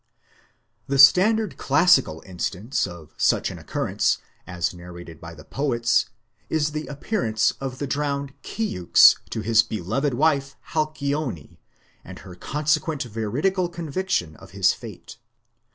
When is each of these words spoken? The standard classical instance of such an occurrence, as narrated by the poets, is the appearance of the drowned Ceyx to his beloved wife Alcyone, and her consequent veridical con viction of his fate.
The 0.87 0.97
standard 0.97 1.57
classical 1.57 2.23
instance 2.25 2.87
of 2.87 3.13
such 3.17 3.51
an 3.51 3.59
occurrence, 3.59 4.17
as 4.47 4.73
narrated 4.73 5.21
by 5.21 5.35
the 5.35 5.43
poets, 5.45 6.07
is 6.49 6.71
the 6.71 6.87
appearance 6.87 7.51
of 7.61 7.77
the 7.77 7.85
drowned 7.85 8.33
Ceyx 8.41 9.17
to 9.29 9.41
his 9.41 9.61
beloved 9.61 10.15
wife 10.15 10.55
Alcyone, 10.73 11.57
and 12.03 12.17
her 12.17 12.33
consequent 12.33 13.03
veridical 13.03 13.69
con 13.69 13.91
viction 13.93 14.35
of 14.37 14.49
his 14.57 14.73
fate. 14.73 15.19